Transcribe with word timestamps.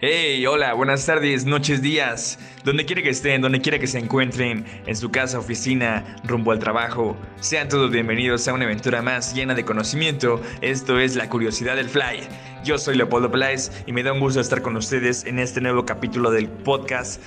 Hey, 0.00 0.46
hola, 0.46 0.74
buenas 0.74 1.04
tardes, 1.06 1.44
noches, 1.44 1.82
días, 1.82 2.38
donde 2.62 2.86
quiera 2.86 3.02
que 3.02 3.10
estén, 3.10 3.40
donde 3.40 3.60
quiera 3.60 3.80
que 3.80 3.88
se 3.88 3.98
encuentren, 3.98 4.64
en 4.86 4.94
su 4.94 5.10
casa, 5.10 5.40
oficina, 5.40 6.16
rumbo 6.22 6.52
al 6.52 6.60
trabajo. 6.60 7.16
Sean 7.40 7.68
todos 7.68 7.90
bienvenidos 7.90 8.46
a 8.46 8.54
una 8.54 8.66
aventura 8.66 9.02
más 9.02 9.34
llena 9.34 9.56
de 9.56 9.64
conocimiento. 9.64 10.40
Esto 10.60 11.00
es 11.00 11.16
La 11.16 11.28
Curiosidad 11.28 11.74
del 11.74 11.88
Fly. 11.88 12.20
Yo 12.62 12.78
soy 12.78 12.96
Leopoldo 12.96 13.28
Plais 13.28 13.72
y 13.86 13.92
me 13.92 14.04
da 14.04 14.12
un 14.12 14.20
gusto 14.20 14.38
estar 14.38 14.62
con 14.62 14.76
ustedes 14.76 15.24
en 15.24 15.40
este 15.40 15.60
nuevo 15.60 15.84
capítulo 15.84 16.30
del 16.30 16.48
podcast 16.48 17.20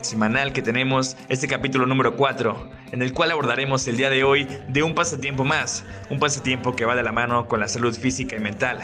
semanal 0.00 0.54
que 0.54 0.62
tenemos, 0.62 1.18
este 1.28 1.46
capítulo 1.46 1.84
número 1.84 2.16
4, 2.16 2.70
en 2.92 3.02
el 3.02 3.12
cual 3.12 3.32
abordaremos 3.32 3.86
el 3.86 3.98
día 3.98 4.08
de 4.08 4.24
hoy 4.24 4.48
de 4.68 4.82
un 4.82 4.94
pasatiempo 4.94 5.44
más, 5.44 5.84
un 6.08 6.18
pasatiempo 6.18 6.74
que 6.74 6.86
va 6.86 6.96
de 6.96 7.02
la 7.02 7.12
mano 7.12 7.48
con 7.48 7.60
la 7.60 7.68
salud 7.68 7.94
física 7.94 8.34
y 8.36 8.40
mental. 8.40 8.78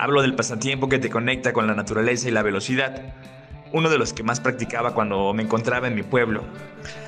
Hablo 0.00 0.22
del 0.22 0.34
pasatiempo 0.34 0.88
que 0.88 0.98
te 0.98 1.10
conecta 1.10 1.52
con 1.52 1.66
la 1.66 1.74
naturaleza 1.74 2.26
y 2.26 2.30
la 2.30 2.40
velocidad, 2.40 3.02
uno 3.70 3.90
de 3.90 3.98
los 3.98 4.14
que 4.14 4.22
más 4.22 4.40
practicaba 4.40 4.94
cuando 4.94 5.34
me 5.34 5.42
encontraba 5.42 5.88
en 5.88 5.94
mi 5.94 6.02
pueblo. 6.02 6.42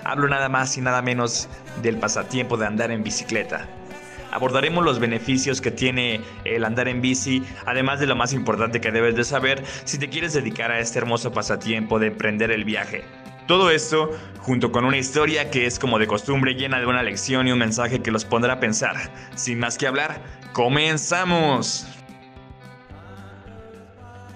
Hablo 0.05 0.29
nada 0.29 0.51
más 0.51 0.77
y 0.77 0.83
nada 0.83 1.01
menos 1.01 1.49
del 1.81 1.97
pasatiempo 1.97 2.59
de 2.59 2.67
andar 2.67 2.91
en 2.91 3.03
bicicleta. 3.03 3.67
Abordaremos 4.31 4.85
los 4.85 4.99
beneficios 4.99 5.63
que 5.63 5.71
tiene 5.71 6.21
el 6.45 6.67
andar 6.67 6.87
en 6.87 7.01
bici, 7.01 7.43
además 7.65 7.99
de 7.99 8.09
lo 8.09 8.15
más 8.15 8.35
importante 8.35 8.83
que 8.83 8.93
debes 8.93 9.17
de 9.17 9.25
saber 9.25 9.65
si 9.85 9.97
te 9.97 10.11
quieres 10.11 10.35
dedicar 10.35 10.71
a 10.71 10.79
este 10.79 10.99
hermoso 10.99 11.33
pasatiempo 11.33 11.99
de 11.99 12.09
emprender 12.09 12.51
el 12.51 12.65
viaje. 12.67 13.05
Todo 13.47 13.71
esto 13.71 14.11
junto 14.41 14.71
con 14.71 14.85
una 14.85 14.99
historia 14.99 15.51
que 15.51 15.65
es 15.65 15.79
como 15.79 15.99
de 15.99 16.07
costumbre 16.07 16.57
llena 16.57 16.79
de 16.79 16.85
una 16.85 17.03
lección 17.03 17.49
y 17.49 17.53
un 17.53 17.59
mensaje 17.59 18.03
que 18.03 18.11
los 18.11 18.27
pondrá 18.27 18.53
a 18.53 18.61
pensar. 18.61 18.97
Sin 19.35 19.59
más 19.61 19.79
que 19.79 19.87
hablar, 19.87 20.21
comenzamos. 20.53 21.87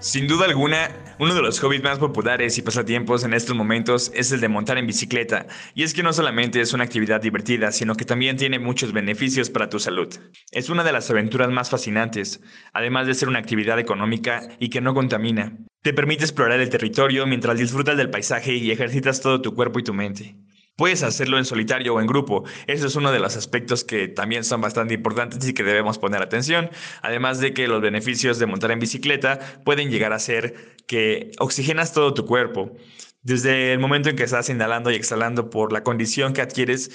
Sin 0.06 0.28
duda 0.28 0.44
alguna, 0.44 0.88
uno 1.18 1.34
de 1.34 1.42
los 1.42 1.58
hobbies 1.58 1.82
más 1.82 1.98
populares 1.98 2.56
y 2.58 2.62
pasatiempos 2.62 3.24
en 3.24 3.34
estos 3.34 3.56
momentos 3.56 4.12
es 4.14 4.30
el 4.30 4.40
de 4.40 4.48
montar 4.48 4.78
en 4.78 4.86
bicicleta, 4.86 5.48
y 5.74 5.82
es 5.82 5.94
que 5.94 6.04
no 6.04 6.12
solamente 6.12 6.60
es 6.60 6.72
una 6.72 6.84
actividad 6.84 7.20
divertida, 7.20 7.72
sino 7.72 7.96
que 7.96 8.04
también 8.04 8.36
tiene 8.36 8.60
muchos 8.60 8.92
beneficios 8.92 9.50
para 9.50 9.68
tu 9.68 9.80
salud. 9.80 10.06
Es 10.52 10.70
una 10.70 10.84
de 10.84 10.92
las 10.92 11.10
aventuras 11.10 11.50
más 11.50 11.70
fascinantes, 11.70 12.40
además 12.72 13.08
de 13.08 13.14
ser 13.14 13.28
una 13.28 13.40
actividad 13.40 13.80
económica 13.80 14.42
y 14.60 14.68
que 14.68 14.80
no 14.80 14.94
contamina. 14.94 15.58
Te 15.82 15.92
permite 15.92 16.22
explorar 16.22 16.60
el 16.60 16.70
territorio 16.70 17.26
mientras 17.26 17.58
disfrutas 17.58 17.96
del 17.96 18.08
paisaje 18.08 18.54
y 18.54 18.70
ejercitas 18.70 19.20
todo 19.20 19.42
tu 19.42 19.56
cuerpo 19.56 19.80
y 19.80 19.82
tu 19.82 19.92
mente. 19.92 20.36
Puedes 20.76 21.02
hacerlo 21.02 21.38
en 21.38 21.46
solitario 21.46 21.94
o 21.94 22.00
en 22.02 22.06
grupo. 22.06 22.44
Eso 22.66 22.86
es 22.86 22.96
uno 22.96 23.10
de 23.10 23.18
los 23.18 23.34
aspectos 23.34 23.82
que 23.82 24.08
también 24.08 24.44
son 24.44 24.60
bastante 24.60 24.92
importantes 24.92 25.48
y 25.48 25.54
que 25.54 25.62
debemos 25.62 25.98
poner 25.98 26.20
atención. 26.20 26.68
Además 27.00 27.40
de 27.40 27.54
que 27.54 27.66
los 27.66 27.80
beneficios 27.80 28.38
de 28.38 28.44
montar 28.44 28.70
en 28.70 28.78
bicicleta 28.78 29.38
pueden 29.64 29.90
llegar 29.90 30.12
a 30.12 30.18
ser 30.18 30.76
que 30.86 31.32
oxigenas 31.38 31.94
todo 31.94 32.12
tu 32.12 32.26
cuerpo. 32.26 32.76
Desde 33.22 33.72
el 33.72 33.78
momento 33.78 34.10
en 34.10 34.16
que 34.16 34.24
estás 34.24 34.50
inhalando 34.50 34.90
y 34.90 34.96
exhalando 34.96 35.48
por 35.48 35.72
la 35.72 35.82
condición 35.82 36.34
que 36.34 36.42
adquieres, 36.42 36.90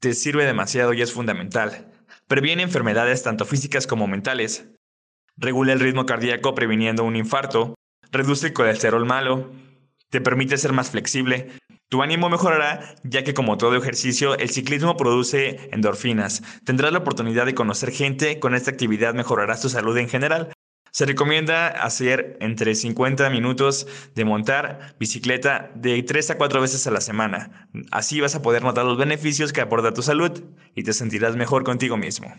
te 0.00 0.12
sirve 0.14 0.44
demasiado 0.44 0.92
y 0.92 1.00
es 1.00 1.12
fundamental. 1.12 1.88
Previene 2.26 2.64
enfermedades 2.64 3.22
tanto 3.22 3.44
físicas 3.44 3.86
como 3.86 4.08
mentales. 4.08 4.66
Regula 5.36 5.72
el 5.72 5.80
ritmo 5.80 6.04
cardíaco 6.04 6.56
previniendo 6.56 7.04
un 7.04 7.14
infarto. 7.14 7.76
Reduce 8.10 8.48
el 8.48 8.52
colesterol 8.54 9.06
malo. 9.06 9.52
Te 10.10 10.20
permite 10.20 10.58
ser 10.58 10.72
más 10.72 10.90
flexible, 10.90 11.52
tu 11.90 12.02
ánimo 12.02 12.30
mejorará 12.30 12.94
ya 13.02 13.24
que 13.24 13.34
como 13.34 13.58
todo 13.58 13.76
ejercicio, 13.76 14.38
el 14.38 14.48
ciclismo 14.50 14.96
produce 14.96 15.68
endorfinas. 15.72 16.40
Tendrás 16.64 16.92
la 16.92 17.00
oportunidad 17.00 17.46
de 17.46 17.54
conocer 17.54 17.90
gente, 17.90 18.38
con 18.38 18.54
esta 18.54 18.70
actividad 18.70 19.12
mejorarás 19.12 19.60
tu 19.60 19.68
salud 19.68 19.98
en 19.98 20.08
general. 20.08 20.52
Se 20.92 21.04
recomienda 21.04 21.66
hacer 21.66 22.36
entre 22.40 22.76
50 22.76 23.28
minutos 23.30 23.88
de 24.14 24.24
montar 24.24 24.94
bicicleta 25.00 25.72
de 25.74 26.00
3 26.02 26.30
a 26.30 26.38
4 26.38 26.60
veces 26.60 26.86
a 26.86 26.92
la 26.92 27.00
semana. 27.00 27.68
Así 27.90 28.20
vas 28.20 28.36
a 28.36 28.42
poder 28.42 28.62
notar 28.62 28.84
los 28.84 28.96
beneficios 28.96 29.52
que 29.52 29.60
aporta 29.60 29.92
tu 29.92 30.02
salud 30.02 30.44
y 30.76 30.84
te 30.84 30.92
sentirás 30.92 31.34
mejor 31.34 31.64
contigo 31.64 31.96
mismo. 31.96 32.32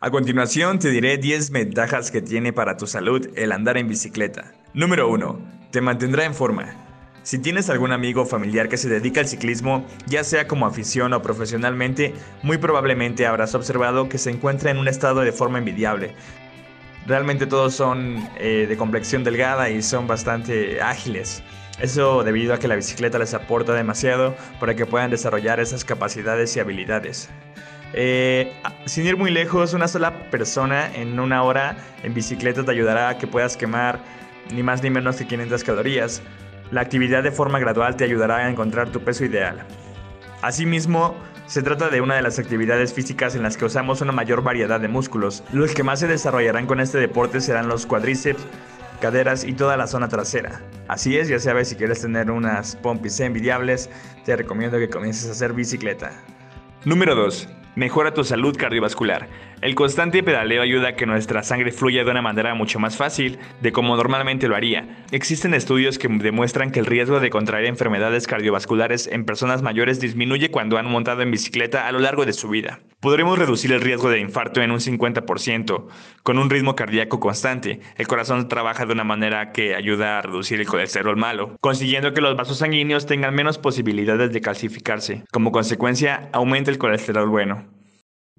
A 0.00 0.10
continuación 0.10 0.78
te 0.78 0.90
diré 0.90 1.16
10 1.16 1.50
ventajas 1.50 2.10
que 2.10 2.20
tiene 2.20 2.52
para 2.52 2.76
tu 2.76 2.86
salud 2.86 3.26
el 3.36 3.52
andar 3.52 3.78
en 3.78 3.88
bicicleta. 3.88 4.52
Número 4.74 5.08
1. 5.08 5.70
Te 5.70 5.80
mantendrá 5.80 6.26
en 6.26 6.34
forma. 6.34 6.83
Si 7.24 7.38
tienes 7.38 7.70
algún 7.70 7.90
amigo 7.90 8.20
o 8.20 8.26
familiar 8.26 8.68
que 8.68 8.76
se 8.76 8.90
dedica 8.90 9.20
al 9.20 9.26
ciclismo, 9.26 9.86
ya 10.06 10.22
sea 10.24 10.46
como 10.46 10.66
afición 10.66 11.14
o 11.14 11.22
profesionalmente, 11.22 12.12
muy 12.42 12.58
probablemente 12.58 13.26
habrás 13.26 13.54
observado 13.54 14.10
que 14.10 14.18
se 14.18 14.30
encuentra 14.30 14.70
en 14.70 14.76
un 14.76 14.88
estado 14.88 15.22
de 15.22 15.32
forma 15.32 15.56
envidiable. 15.56 16.14
Realmente 17.06 17.46
todos 17.46 17.74
son 17.74 18.28
eh, 18.38 18.66
de 18.68 18.76
complexión 18.76 19.24
delgada 19.24 19.70
y 19.70 19.80
son 19.80 20.06
bastante 20.06 20.82
ágiles. 20.82 21.42
Eso 21.80 22.24
debido 22.24 22.52
a 22.52 22.58
que 22.58 22.68
la 22.68 22.76
bicicleta 22.76 23.18
les 23.18 23.32
aporta 23.32 23.72
demasiado 23.72 24.36
para 24.60 24.76
que 24.76 24.84
puedan 24.84 25.10
desarrollar 25.10 25.60
esas 25.60 25.82
capacidades 25.82 26.54
y 26.56 26.60
habilidades. 26.60 27.30
Eh, 27.94 28.52
sin 28.84 29.06
ir 29.06 29.16
muy 29.16 29.30
lejos, 29.30 29.72
una 29.72 29.88
sola 29.88 30.28
persona 30.30 30.94
en 30.94 31.18
una 31.18 31.42
hora 31.42 31.78
en 32.02 32.12
bicicleta 32.12 32.62
te 32.66 32.70
ayudará 32.70 33.08
a 33.08 33.18
que 33.18 33.26
puedas 33.26 33.56
quemar 33.56 33.98
ni 34.52 34.62
más 34.62 34.82
ni 34.82 34.90
menos 34.90 35.16
que 35.16 35.26
500 35.26 35.64
calorías. 35.64 36.22
La 36.74 36.80
actividad 36.80 37.22
de 37.22 37.30
forma 37.30 37.60
gradual 37.60 37.94
te 37.94 38.02
ayudará 38.02 38.38
a 38.38 38.50
encontrar 38.50 38.88
tu 38.88 38.98
peso 38.98 39.24
ideal. 39.24 39.64
Asimismo, 40.42 41.14
se 41.46 41.62
trata 41.62 41.88
de 41.88 42.00
una 42.00 42.16
de 42.16 42.22
las 42.22 42.40
actividades 42.40 42.92
físicas 42.92 43.36
en 43.36 43.44
las 43.44 43.56
que 43.56 43.64
usamos 43.64 44.00
una 44.00 44.10
mayor 44.10 44.42
variedad 44.42 44.80
de 44.80 44.88
músculos. 44.88 45.44
Los 45.52 45.72
que 45.72 45.84
más 45.84 46.00
se 46.00 46.08
desarrollarán 46.08 46.66
con 46.66 46.80
este 46.80 46.98
deporte 46.98 47.40
serán 47.40 47.68
los 47.68 47.86
cuádriceps, 47.86 48.44
caderas 49.00 49.44
y 49.44 49.52
toda 49.52 49.76
la 49.76 49.86
zona 49.86 50.08
trasera. 50.08 50.62
Así 50.88 51.16
es, 51.16 51.28
ya 51.28 51.38
sabes, 51.38 51.68
si 51.68 51.76
quieres 51.76 52.00
tener 52.00 52.28
unas 52.28 52.74
pompis 52.74 53.20
envidiables, 53.20 53.88
te 54.24 54.34
recomiendo 54.34 54.76
que 54.76 54.90
comiences 54.90 55.28
a 55.28 55.30
hacer 55.30 55.52
bicicleta. 55.52 56.10
Número 56.84 57.14
2. 57.14 57.48
Mejora 57.76 58.14
tu 58.14 58.24
salud 58.24 58.56
cardiovascular. 58.56 59.28
El 59.64 59.74
constante 59.74 60.22
pedaleo 60.22 60.60
ayuda 60.60 60.88
a 60.88 60.94
que 60.94 61.06
nuestra 61.06 61.42
sangre 61.42 61.72
fluya 61.72 62.04
de 62.04 62.10
una 62.10 62.20
manera 62.20 62.54
mucho 62.54 62.78
más 62.78 62.98
fácil 62.98 63.38
de 63.62 63.72
como 63.72 63.96
normalmente 63.96 64.46
lo 64.46 64.56
haría. 64.56 65.06
Existen 65.10 65.54
estudios 65.54 65.96
que 65.96 66.06
demuestran 66.06 66.70
que 66.70 66.80
el 66.80 66.84
riesgo 66.84 67.18
de 67.18 67.30
contraer 67.30 67.64
enfermedades 67.64 68.26
cardiovasculares 68.26 69.06
en 69.06 69.24
personas 69.24 69.62
mayores 69.62 70.00
disminuye 70.00 70.50
cuando 70.50 70.76
han 70.76 70.84
montado 70.84 71.22
en 71.22 71.30
bicicleta 71.30 71.88
a 71.88 71.92
lo 71.92 71.98
largo 71.98 72.26
de 72.26 72.34
su 72.34 72.50
vida. 72.50 72.80
Podremos 73.00 73.38
reducir 73.38 73.72
el 73.72 73.80
riesgo 73.80 74.10
de 74.10 74.20
infarto 74.20 74.60
en 74.60 74.70
un 74.70 74.80
50%. 74.80 75.86
Con 76.22 76.38
un 76.38 76.50
ritmo 76.50 76.76
cardíaco 76.76 77.18
constante, 77.18 77.80
el 77.96 78.06
corazón 78.06 78.48
trabaja 78.48 78.84
de 78.84 78.92
una 78.92 79.04
manera 79.04 79.50
que 79.52 79.74
ayuda 79.74 80.18
a 80.18 80.22
reducir 80.22 80.60
el 80.60 80.66
colesterol 80.66 81.16
malo, 81.16 81.56
consiguiendo 81.62 82.12
que 82.12 82.20
los 82.20 82.36
vasos 82.36 82.58
sanguíneos 82.58 83.06
tengan 83.06 83.34
menos 83.34 83.56
posibilidades 83.56 84.30
de 84.30 84.42
calcificarse. 84.42 85.24
Como 85.32 85.52
consecuencia, 85.52 86.28
aumenta 86.34 86.70
el 86.70 86.76
colesterol 86.76 87.30
bueno. 87.30 87.64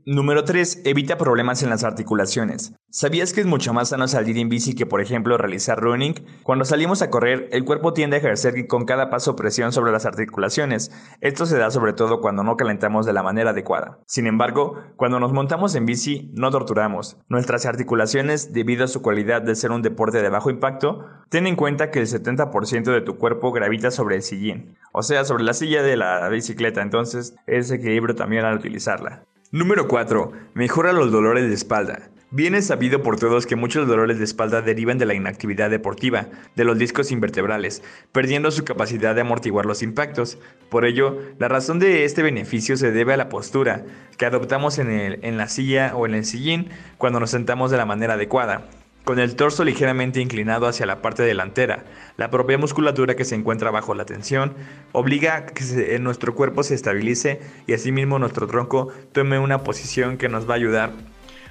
Número 0.07 0.43
3. 0.43 0.83
Evita 0.85 1.17
problemas 1.17 1.63
en 1.63 1.71
las 1.71 1.83
articulaciones. 1.83 2.75
¿Sabías 2.91 3.33
que 3.33 3.41
es 3.41 3.47
mucho 3.47 3.73
más 3.73 3.89
sano 3.89 4.07
salir 4.07 4.37
en 4.37 4.49
bici 4.49 4.75
que, 4.75 4.85
por 4.85 5.01
ejemplo, 5.01 5.35
realizar 5.35 5.79
running? 5.79 6.13
Cuando 6.43 6.63
salimos 6.63 7.01
a 7.01 7.09
correr, 7.09 7.49
el 7.51 7.65
cuerpo 7.65 7.91
tiende 7.91 8.17
a 8.17 8.19
ejercer 8.19 8.67
con 8.67 8.85
cada 8.85 9.09
paso 9.09 9.35
presión 9.35 9.71
sobre 9.71 9.91
las 9.91 10.05
articulaciones. 10.05 10.91
Esto 11.21 11.47
se 11.47 11.57
da 11.57 11.71
sobre 11.71 11.93
todo 11.93 12.21
cuando 12.21 12.43
no 12.43 12.55
calentamos 12.55 13.07
de 13.07 13.13
la 13.13 13.23
manera 13.23 13.49
adecuada. 13.49 13.97
Sin 14.05 14.27
embargo, 14.27 14.75
cuando 14.95 15.19
nos 15.19 15.33
montamos 15.33 15.73
en 15.73 15.87
bici, 15.87 16.29
no 16.35 16.51
torturamos. 16.51 17.17
Nuestras 17.27 17.65
articulaciones, 17.65 18.53
debido 18.53 18.83
a 18.83 18.87
su 18.87 19.01
cualidad 19.01 19.41
de 19.41 19.55
ser 19.55 19.71
un 19.71 19.81
deporte 19.81 20.21
de 20.21 20.29
bajo 20.29 20.51
impacto, 20.51 21.03
ten 21.29 21.47
en 21.47 21.55
cuenta 21.55 21.89
que 21.89 21.97
el 21.97 22.05
70% 22.05 22.93
de 22.93 23.01
tu 23.01 23.17
cuerpo 23.17 23.51
gravita 23.51 23.89
sobre 23.89 24.17
el 24.17 24.21
sillín, 24.21 24.77
o 24.93 25.01
sea, 25.01 25.25
sobre 25.25 25.43
la 25.43 25.55
silla 25.55 25.81
de 25.81 25.97
la 25.97 26.29
bicicleta, 26.29 26.83
entonces 26.83 27.35
es 27.47 27.71
equilibrio 27.71 28.13
también 28.13 28.45
al 28.45 28.55
utilizarla. 28.55 29.25
Número 29.51 29.87
4. 29.87 30.31
Mejora 30.55 30.91
los 30.91 31.11
dolores 31.11 31.47
de 31.47 31.53
espalda. 31.53 32.09
Bien 32.31 32.55
es 32.55 32.65
sabido 32.65 33.03
por 33.03 33.19
todos 33.19 33.45
que 33.45 33.55
muchos 33.55 33.87
dolores 33.87 34.17
de 34.17 34.23
espalda 34.23 34.63
derivan 34.63 34.97
de 34.97 35.05
la 35.05 35.13
inactividad 35.13 35.69
deportiva, 35.69 36.27
de 36.55 36.65
los 36.65 36.79
discos 36.79 37.11
invertebrales, 37.11 37.83
perdiendo 38.11 38.49
su 38.49 38.65
capacidad 38.65 39.13
de 39.13 39.21
amortiguar 39.21 39.67
los 39.67 39.83
impactos. 39.83 40.39
Por 40.69 40.83
ello, 40.83 41.19
la 41.37 41.47
razón 41.47 41.77
de 41.77 42.05
este 42.05 42.23
beneficio 42.23 42.75
se 42.75 42.91
debe 42.91 43.13
a 43.13 43.17
la 43.17 43.29
postura 43.29 43.85
que 44.17 44.25
adoptamos 44.25 44.79
en, 44.79 44.89
en 44.89 45.37
la 45.37 45.47
silla 45.47 45.95
o 45.95 46.07
en 46.07 46.15
el 46.15 46.25
sillín 46.25 46.69
cuando 46.97 47.19
nos 47.19 47.29
sentamos 47.29 47.69
de 47.69 47.77
la 47.77 47.85
manera 47.85 48.15
adecuada 48.15 48.67
con 49.05 49.19
el 49.19 49.35
torso 49.35 49.63
ligeramente 49.63 50.19
inclinado 50.19 50.67
hacia 50.67 50.87
la 50.87 51.01
parte 51.01 51.23
delantera. 51.23 51.85
La 52.17 52.31
propia 52.31 52.57
musculatura 52.57 53.15
que 53.15 53.23
se 53.23 53.35
encuentra 53.35 53.71
bajo 53.71 53.93
la 53.93 54.05
tensión 54.05 54.55
obliga 54.91 55.35
a 55.35 55.45
que 55.45 55.99
nuestro 55.99 56.35
cuerpo 56.35 56.63
se 56.63 56.73
estabilice 56.73 57.39
y 57.67 57.73
asimismo 57.73 58.19
nuestro 58.19 58.47
tronco 58.47 58.91
tome 59.13 59.39
una 59.39 59.63
posición 59.63 60.17
que 60.17 60.27
nos 60.27 60.49
va 60.49 60.55
a 60.55 60.57
ayudar. 60.57 60.91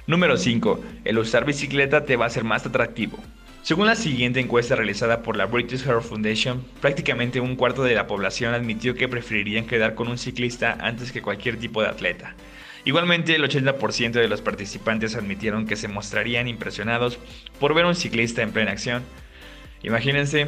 Número 0.05 0.37
5. 0.37 0.79
El 1.05 1.17
usar 1.17 1.45
bicicleta 1.45 2.05
te 2.05 2.17
va 2.17 2.25
a 2.25 2.29
ser 2.29 2.43
más 2.43 2.65
atractivo. 2.65 3.17
Según 3.63 3.87
la 3.87 3.95
siguiente 3.95 4.41
encuesta 4.41 4.75
realizada 4.75 5.23
por 5.23 5.37
la 5.37 5.47
British 5.47 5.83
Heart 5.85 6.03
Foundation, 6.03 6.63
prácticamente 6.81 7.39
un 7.39 7.55
cuarto 7.55 7.83
de 7.83 7.95
la 7.95 8.05
población 8.05 8.53
admitió 8.53 8.93
que 8.93 9.07
preferirían 9.07 9.65
quedar 9.65 9.95
con 9.95 10.09
un 10.09 10.19
ciclista 10.19 10.77
antes 10.81 11.11
que 11.11 11.23
cualquier 11.23 11.57
tipo 11.57 11.81
de 11.81 11.87
atleta. 11.87 12.35
Igualmente, 12.85 13.35
el 13.35 13.43
80% 13.43 14.11
de 14.11 14.27
los 14.27 14.41
participantes 14.41 15.15
admitieron 15.15 15.65
que 15.65 15.75
se 15.75 15.87
mostrarían 15.87 16.47
impresionados 16.47 17.17
por 17.59 17.73
ver 17.73 17.85
un 17.85 17.95
ciclista 17.95 18.43
en 18.43 18.51
plena 18.51 18.71
acción. 18.71 19.03
Imagínense 19.81 20.47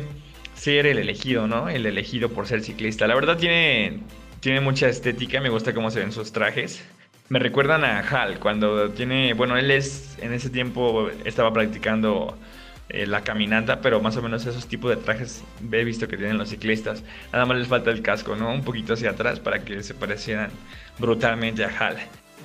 ser 0.53 0.85
el 0.85 0.99
elegido, 0.99 1.47
¿no? 1.47 1.67
El 1.67 1.87
elegido 1.87 2.29
por 2.29 2.47
ser 2.47 2.61
ciclista. 2.61 3.07
La 3.07 3.15
verdad 3.15 3.37
tiene, 3.37 4.01
tiene 4.39 4.61
mucha 4.61 4.87
estética, 4.87 5.41
me 5.41 5.49
gusta 5.49 5.73
cómo 5.73 5.89
se 5.89 5.99
ven 5.99 6.11
sus 6.11 6.31
trajes. 6.31 6.83
Me 7.29 7.39
recuerdan 7.39 7.83
a 7.83 7.99
Hal 8.01 8.39
cuando 8.39 8.91
tiene, 8.91 9.33
bueno, 9.33 9.57
él 9.57 9.71
es 9.71 10.15
en 10.21 10.31
ese 10.31 10.51
tiempo 10.51 11.09
estaba 11.25 11.51
practicando 11.51 12.37
eh, 12.89 13.07
la 13.07 13.21
caminata, 13.21 13.81
pero 13.81 13.99
más 13.99 14.15
o 14.15 14.21
menos 14.21 14.45
esos 14.45 14.67
tipos 14.67 14.91
de 14.91 14.97
trajes 14.97 15.43
he 15.71 15.83
visto 15.83 16.07
que 16.07 16.17
tienen 16.17 16.37
los 16.37 16.49
ciclistas. 16.49 17.03
Nada 17.33 17.45
más 17.45 17.57
les 17.57 17.67
falta 17.67 17.89
el 17.89 18.03
casco, 18.03 18.35
¿no? 18.35 18.53
Un 18.53 18.63
poquito 18.63 18.93
hacia 18.93 19.09
atrás 19.09 19.39
para 19.39 19.65
que 19.65 19.81
se 19.81 19.95
parecieran 19.95 20.51
brutalmente 20.99 21.65
a 21.65 21.69
Hal. 21.69 21.97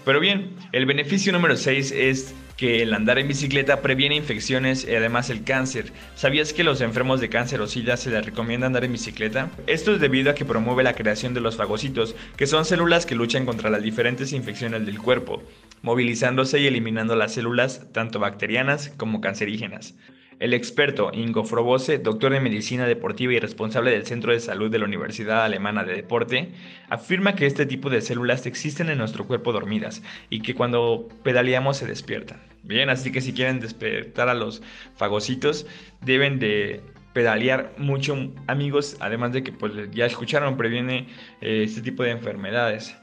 Pero 0.04 0.18
bien, 0.18 0.56
el 0.72 0.86
beneficio 0.86 1.32
número 1.32 1.56
6 1.56 1.92
es 1.92 2.34
que 2.56 2.82
el 2.82 2.92
andar 2.92 3.18
en 3.18 3.28
bicicleta 3.28 3.82
previene 3.82 4.16
infecciones 4.16 4.84
y 4.88 4.94
además 4.94 5.30
el 5.30 5.44
cáncer. 5.44 5.92
¿Sabías 6.16 6.52
que 6.52 6.64
los 6.64 6.80
enfermos 6.80 7.20
de 7.20 7.28
cáncer 7.28 7.60
o 7.60 7.68
sida 7.68 7.96
se 7.96 8.10
les 8.10 8.24
recomienda 8.24 8.66
andar 8.66 8.84
en 8.84 8.92
bicicleta? 8.92 9.50
Esto 9.68 9.94
es 9.94 10.00
debido 10.00 10.30
a 10.30 10.34
que 10.34 10.44
promueve 10.44 10.82
la 10.82 10.94
creación 10.94 11.34
de 11.34 11.40
los 11.40 11.56
fagocitos, 11.56 12.16
que 12.36 12.48
son 12.48 12.64
células 12.64 13.06
que 13.06 13.14
luchan 13.14 13.46
contra 13.46 13.70
las 13.70 13.82
diferentes 13.82 14.32
infecciones 14.32 14.86
del 14.86 14.98
cuerpo, 14.98 15.42
movilizándose 15.82 16.60
y 16.60 16.66
eliminando 16.66 17.14
las 17.14 17.34
células 17.34 17.86
tanto 17.92 18.18
bacterianas 18.18 18.92
como 18.96 19.20
cancerígenas. 19.20 19.94
El 20.42 20.54
experto 20.54 21.12
Ingo 21.14 21.44
Frobose, 21.44 21.98
doctor 21.98 22.34
en 22.34 22.42
medicina 22.42 22.84
deportiva 22.88 23.32
y 23.32 23.38
responsable 23.38 23.92
del 23.92 24.04
Centro 24.04 24.32
de 24.32 24.40
Salud 24.40 24.72
de 24.72 24.80
la 24.80 24.86
Universidad 24.86 25.44
Alemana 25.44 25.84
de 25.84 25.94
Deporte, 25.94 26.50
afirma 26.88 27.36
que 27.36 27.46
este 27.46 27.64
tipo 27.64 27.90
de 27.90 28.00
células 28.00 28.44
existen 28.44 28.88
en 28.88 28.98
nuestro 28.98 29.24
cuerpo 29.24 29.52
dormidas 29.52 30.02
y 30.30 30.40
que 30.40 30.56
cuando 30.56 31.08
pedaleamos 31.22 31.76
se 31.76 31.86
despiertan. 31.86 32.42
Bien, 32.64 32.90
así 32.90 33.12
que 33.12 33.20
si 33.20 33.32
quieren 33.32 33.60
despertar 33.60 34.28
a 34.28 34.34
los 34.34 34.64
fagocitos, 34.96 35.64
deben 36.00 36.40
de 36.40 36.80
pedalear 37.12 37.72
mucho, 37.78 38.32
amigos, 38.48 38.96
además 38.98 39.32
de 39.32 39.44
que 39.44 39.52
pues, 39.52 39.72
ya 39.92 40.06
escucharon, 40.06 40.56
previene 40.56 41.06
eh, 41.40 41.62
este 41.62 41.82
tipo 41.82 42.02
de 42.02 42.10
enfermedades. 42.10 42.96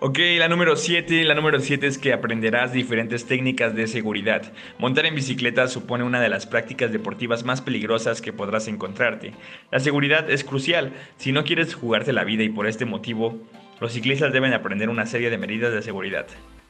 Ok, 0.00 0.20
la 0.38 0.46
número 0.46 0.76
7. 0.76 1.24
La 1.24 1.34
número 1.34 1.58
7 1.58 1.84
es 1.84 1.98
que 1.98 2.12
aprenderás 2.12 2.72
diferentes 2.72 3.26
técnicas 3.26 3.74
de 3.74 3.88
seguridad. 3.88 4.52
Montar 4.78 5.06
en 5.06 5.16
bicicleta 5.16 5.66
supone 5.66 6.04
una 6.04 6.20
de 6.20 6.28
las 6.28 6.46
prácticas 6.46 6.92
deportivas 6.92 7.44
más 7.44 7.62
peligrosas 7.62 8.22
que 8.22 8.32
podrás 8.32 8.68
encontrarte. 8.68 9.32
La 9.72 9.80
seguridad 9.80 10.30
es 10.30 10.44
crucial. 10.44 10.92
Si 11.16 11.32
no 11.32 11.42
quieres 11.42 11.74
jugarte 11.74 12.12
la 12.12 12.22
vida 12.22 12.44
y 12.44 12.48
por 12.48 12.68
este 12.68 12.84
motivo, 12.84 13.40
los 13.80 13.92
ciclistas 13.92 14.32
deben 14.32 14.52
aprender 14.52 14.88
una 14.88 15.04
serie 15.04 15.30
de 15.30 15.38
medidas 15.38 15.72
de 15.72 15.82
seguridad. 15.82 16.28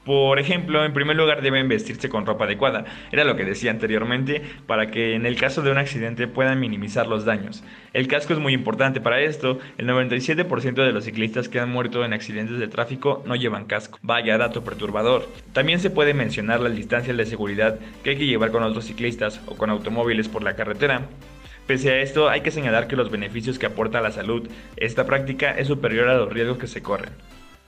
Por 0.09 0.39
ejemplo, 0.39 0.87
en 0.87 0.95
primer 0.95 1.17
lugar 1.17 1.43
deben 1.43 1.69
vestirse 1.69 2.09
con 2.09 2.25
ropa 2.25 2.47
adecuada, 2.47 2.87
era 3.13 3.25
lo 3.25 3.37
que 3.37 3.45
decía 3.45 3.71
anteriormente, 3.71 4.41
para 4.67 4.87
que 4.87 5.15
en 5.15 5.27
el 5.27 5.37
caso 5.37 5.61
de 5.61 5.71
un 5.71 5.77
accidente 5.77 6.27
puedan 6.27 6.61
minimizar 6.61 7.07
los 7.07 7.27
daños. 7.27 7.63
El 7.93 8.09
casco 8.09 8.33
es 8.33 8.39
muy 8.39 8.55
importante 8.55 9.03
para 9.03 9.21
esto, 9.21 9.59
el 9.77 9.87
97% 9.87 10.77
de 10.77 10.93
los 10.93 11.05
ciclistas 11.05 11.51
que 11.51 11.61
han 11.61 11.69
muerto 11.69 12.07
en 12.07 12.15
accidentes 12.15 12.59
de 12.59 12.69
tráfico 12.69 13.23
no 13.27 13.37
llevan 13.37 13.67
casco. 13.67 13.99
Vaya 14.01 14.39
dato 14.39 14.65
perturbador. 14.65 15.29
También 15.53 15.79
se 15.79 15.91
puede 15.91 16.15
mencionar 16.15 16.61
las 16.61 16.75
distancias 16.75 17.15
de 17.15 17.27
seguridad 17.27 17.79
que 18.03 18.09
hay 18.09 18.17
que 18.17 18.25
llevar 18.25 18.51
con 18.51 18.63
otros 18.63 18.87
ciclistas 18.87 19.43
o 19.45 19.57
con 19.57 19.69
automóviles 19.69 20.27
por 20.27 20.43
la 20.43 20.57
carretera. 20.57 21.03
Pese 21.67 21.91
a 21.91 22.01
esto, 22.01 22.31
hay 22.31 22.41
que 22.41 22.51
señalar 22.51 22.89
que 22.89 22.97
los 22.97 23.11
beneficios 23.11 23.59
que 23.59 23.67
aporta 23.67 23.99
a 23.99 24.01
la 24.01 24.11
salud 24.11 24.49
esta 24.79 25.05
práctica 25.05 25.51
es 25.51 25.67
superior 25.67 26.09
a 26.09 26.17
los 26.17 26.33
riesgos 26.33 26.57
que 26.57 26.67
se 26.67 26.81
corren. 26.81 27.13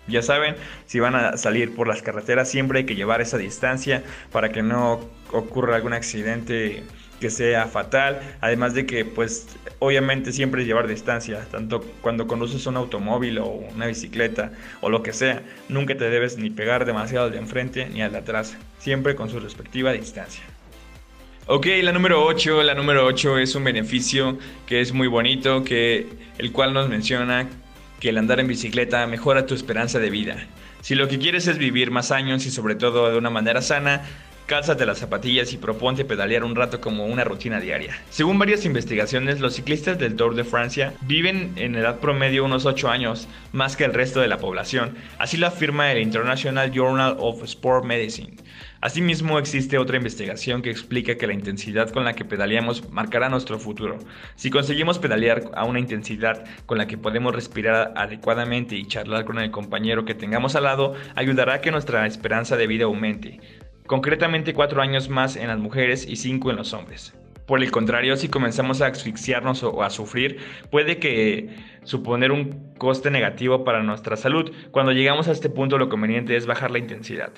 Ya 0.08 0.22
saben, 0.22 0.56
si 0.86 0.98
van 0.98 1.14
a 1.14 1.36
salir 1.36 1.74
por 1.74 1.86
las 1.86 2.02
carreteras 2.02 2.50
siempre 2.50 2.80
hay 2.80 2.86
que 2.86 2.96
llevar 2.96 3.20
esa 3.20 3.38
distancia 3.38 4.02
para 4.32 4.50
que 4.50 4.62
no 4.62 5.00
ocurra 5.32 5.76
algún 5.76 5.92
accidente 5.92 6.82
que 7.20 7.30
sea 7.30 7.66
fatal, 7.66 8.20
además 8.40 8.72
de 8.74 8.86
que 8.86 9.04
pues 9.04 9.46
obviamente 9.78 10.32
siempre 10.32 10.64
llevar 10.64 10.88
distancia, 10.88 11.46
tanto 11.50 11.82
cuando 12.00 12.26
conduces 12.26 12.66
un 12.66 12.76
automóvil 12.76 13.38
o 13.38 13.46
una 13.46 13.86
bicicleta 13.86 14.52
o 14.80 14.88
lo 14.88 15.02
que 15.02 15.12
sea, 15.12 15.42
nunca 15.68 15.96
te 15.96 16.08
debes 16.08 16.38
ni 16.38 16.50
pegar 16.50 16.86
demasiado 16.86 17.26
al 17.26 17.32
de 17.32 17.38
enfrente 17.38 17.86
ni 17.86 18.02
al 18.02 18.12
de 18.12 18.18
atrás, 18.18 18.56
siempre 18.78 19.14
con 19.14 19.28
su 19.28 19.38
respectiva 19.38 19.92
distancia. 19.92 20.42
Ok, 21.46 21.66
la 21.82 21.92
número 21.92 22.24
8, 22.24 22.62
la 22.62 22.74
número 22.74 23.04
8 23.04 23.38
es 23.38 23.54
un 23.54 23.64
beneficio 23.64 24.38
que 24.66 24.80
es 24.80 24.92
muy 24.92 25.08
bonito, 25.08 25.62
que 25.62 26.06
el 26.38 26.52
cual 26.52 26.72
nos 26.72 26.88
menciona 26.88 27.48
que 28.00 28.08
el 28.08 28.18
andar 28.18 28.40
en 28.40 28.48
bicicleta 28.48 29.06
mejora 29.06 29.46
tu 29.46 29.54
esperanza 29.54 29.98
de 29.98 30.10
vida. 30.10 30.46
Si 30.80 30.94
lo 30.94 31.06
que 31.06 31.18
quieres 31.18 31.46
es 31.46 31.58
vivir 31.58 31.90
más 31.90 32.10
años 32.10 32.46
y 32.46 32.50
sobre 32.50 32.74
todo 32.74 33.10
de 33.10 33.18
una 33.18 33.30
manera 33.30 33.60
sana, 33.60 34.02
cálzate 34.46 34.84
las 34.84 34.98
zapatillas 34.98 35.52
y 35.52 35.58
proponte 35.58 36.04
pedalear 36.04 36.42
un 36.42 36.56
rato 36.56 36.80
como 36.80 37.06
una 37.06 37.22
rutina 37.22 37.60
diaria. 37.60 37.96
Según 38.10 38.36
varias 38.36 38.64
investigaciones, 38.64 39.38
los 39.38 39.54
ciclistas 39.54 39.96
del 39.96 40.16
Tour 40.16 40.34
de 40.34 40.42
Francia 40.42 40.94
viven 41.02 41.52
en 41.54 41.76
edad 41.76 42.00
promedio 42.00 42.44
unos 42.44 42.66
8 42.66 42.88
años, 42.88 43.28
más 43.52 43.76
que 43.76 43.84
el 43.84 43.94
resto 43.94 44.20
de 44.20 44.26
la 44.26 44.38
población, 44.38 44.96
así 45.18 45.36
lo 45.36 45.46
afirma 45.46 45.92
el 45.92 46.02
International 46.02 46.72
Journal 46.72 47.14
of 47.20 47.44
Sport 47.44 47.84
Medicine. 47.84 48.32
Asimismo, 48.82 49.38
existe 49.38 49.76
otra 49.76 49.98
investigación 49.98 50.62
que 50.62 50.70
explica 50.70 51.16
que 51.16 51.26
la 51.26 51.34
intensidad 51.34 51.90
con 51.90 52.02
la 52.04 52.14
que 52.14 52.24
pedaleamos 52.24 52.90
marcará 52.90 53.28
nuestro 53.28 53.58
futuro. 53.58 53.98
Si 54.36 54.48
conseguimos 54.48 54.98
pedalear 54.98 55.50
a 55.54 55.66
una 55.66 55.80
intensidad 55.80 56.44
con 56.64 56.78
la 56.78 56.86
que 56.86 56.96
podemos 56.96 57.34
respirar 57.34 57.92
adecuadamente 57.94 58.76
y 58.76 58.86
charlar 58.86 59.26
con 59.26 59.38
el 59.38 59.50
compañero 59.50 60.06
que 60.06 60.14
tengamos 60.14 60.56
al 60.56 60.64
lado, 60.64 60.94
ayudará 61.14 61.54
a 61.54 61.60
que 61.60 61.70
nuestra 61.70 62.06
esperanza 62.06 62.56
de 62.56 62.66
vida 62.66 62.86
aumente. 62.86 63.40
Concretamente 63.86 64.54
4 64.54 64.80
años 64.80 65.10
más 65.10 65.36
en 65.36 65.48
las 65.48 65.58
mujeres 65.58 66.06
y 66.08 66.16
5 66.16 66.50
en 66.50 66.56
los 66.56 66.72
hombres. 66.72 67.14
Por 67.46 67.62
el 67.62 67.70
contrario, 67.70 68.16
si 68.16 68.28
comenzamos 68.28 68.80
a 68.80 68.86
asfixiarnos 68.86 69.62
o 69.62 69.82
a 69.82 69.90
sufrir, 69.90 70.38
puede 70.70 70.98
que 70.98 71.50
suponer 71.82 72.32
un 72.32 72.72
coste 72.78 73.10
negativo 73.10 73.62
para 73.62 73.82
nuestra 73.82 74.16
salud. 74.16 74.50
Cuando 74.70 74.92
llegamos 74.92 75.28
a 75.28 75.32
este 75.32 75.50
punto 75.50 75.76
lo 75.76 75.90
conveniente 75.90 76.34
es 76.34 76.46
bajar 76.46 76.70
la 76.70 76.78
intensidad. 76.78 77.32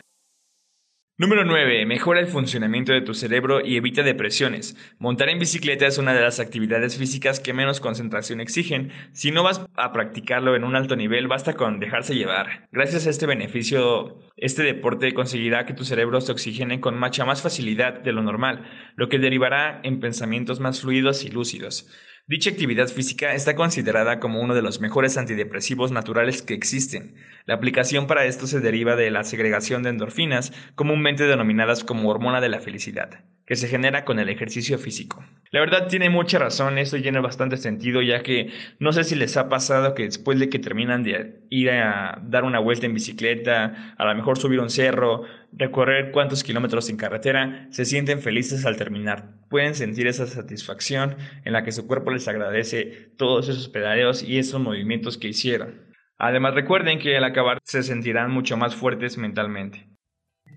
Número 1.22 1.44
9. 1.44 1.86
Mejora 1.86 2.18
el 2.18 2.26
funcionamiento 2.26 2.92
de 2.92 3.00
tu 3.00 3.14
cerebro 3.14 3.64
y 3.64 3.76
evita 3.76 4.02
depresiones. 4.02 4.76
Montar 4.98 5.28
en 5.28 5.38
bicicleta 5.38 5.86
es 5.86 5.98
una 5.98 6.14
de 6.14 6.20
las 6.20 6.40
actividades 6.40 6.98
físicas 6.98 7.38
que 7.38 7.52
menos 7.52 7.78
concentración 7.78 8.40
exigen. 8.40 8.90
Si 9.12 9.30
no 9.30 9.44
vas 9.44 9.64
a 9.76 9.92
practicarlo 9.92 10.56
en 10.56 10.64
un 10.64 10.74
alto 10.74 10.96
nivel, 10.96 11.28
basta 11.28 11.54
con 11.54 11.78
dejarse 11.78 12.16
llevar. 12.16 12.68
Gracias 12.72 13.06
a 13.06 13.10
este 13.10 13.26
beneficio, 13.26 14.18
este 14.36 14.64
deporte 14.64 15.14
conseguirá 15.14 15.64
que 15.64 15.74
tu 15.74 15.84
cerebro 15.84 16.20
se 16.20 16.32
oxigene 16.32 16.80
con 16.80 16.98
mucha 16.98 17.24
más 17.24 17.40
facilidad 17.40 18.00
de 18.00 18.10
lo 18.10 18.24
normal, 18.24 18.68
lo 18.96 19.08
que 19.08 19.20
derivará 19.20 19.78
en 19.84 20.00
pensamientos 20.00 20.58
más 20.58 20.80
fluidos 20.80 21.24
y 21.24 21.28
lúcidos. 21.28 21.88
Dicha 22.32 22.48
actividad 22.48 22.88
física 22.88 23.34
está 23.34 23.54
considerada 23.54 24.18
como 24.18 24.40
uno 24.40 24.54
de 24.54 24.62
los 24.62 24.80
mejores 24.80 25.18
antidepresivos 25.18 25.92
naturales 25.92 26.40
que 26.40 26.54
existen. 26.54 27.14
La 27.44 27.52
aplicación 27.52 28.06
para 28.06 28.24
esto 28.24 28.46
se 28.46 28.60
deriva 28.60 28.96
de 28.96 29.10
la 29.10 29.22
segregación 29.22 29.82
de 29.82 29.90
endorfinas, 29.90 30.50
comúnmente 30.74 31.24
denominadas 31.24 31.84
como 31.84 32.08
hormona 32.08 32.40
de 32.40 32.48
la 32.48 32.60
felicidad 32.60 33.22
que 33.52 33.56
se 33.56 33.68
genera 33.68 34.06
con 34.06 34.18
el 34.18 34.30
ejercicio 34.30 34.78
físico. 34.78 35.22
La 35.50 35.60
verdad 35.60 35.86
tiene 35.86 36.08
mucha 36.08 36.38
razón, 36.38 36.78
esto 36.78 36.96
tiene 36.96 37.20
bastante 37.20 37.58
sentido, 37.58 38.00
ya 38.00 38.22
que 38.22 38.50
no 38.78 38.94
sé 38.94 39.04
si 39.04 39.14
les 39.14 39.36
ha 39.36 39.50
pasado 39.50 39.94
que 39.94 40.04
después 40.04 40.40
de 40.40 40.48
que 40.48 40.58
terminan 40.58 41.02
de 41.02 41.42
ir 41.50 41.68
a 41.68 42.18
dar 42.24 42.44
una 42.44 42.60
vuelta 42.60 42.86
en 42.86 42.94
bicicleta, 42.94 43.94
a 43.98 44.04
lo 44.06 44.14
mejor 44.14 44.38
subir 44.38 44.58
un 44.58 44.70
cerro, 44.70 45.24
recorrer 45.52 46.12
cuántos 46.12 46.44
kilómetros 46.44 46.88
en 46.88 46.96
carretera, 46.96 47.66
se 47.68 47.84
sienten 47.84 48.22
felices 48.22 48.64
al 48.64 48.78
terminar. 48.78 49.34
Pueden 49.50 49.74
sentir 49.74 50.06
esa 50.06 50.26
satisfacción 50.26 51.16
en 51.44 51.52
la 51.52 51.62
que 51.62 51.72
su 51.72 51.86
cuerpo 51.86 52.10
les 52.10 52.26
agradece 52.28 53.10
todos 53.18 53.50
esos 53.50 53.68
pedaleos 53.68 54.22
y 54.22 54.38
esos 54.38 54.62
movimientos 54.62 55.18
que 55.18 55.28
hicieron. 55.28 55.92
Además 56.16 56.54
recuerden 56.54 56.98
que 56.98 57.18
al 57.18 57.24
acabar 57.24 57.58
se 57.64 57.82
sentirán 57.82 58.30
mucho 58.30 58.56
más 58.56 58.74
fuertes 58.74 59.18
mentalmente. 59.18 59.91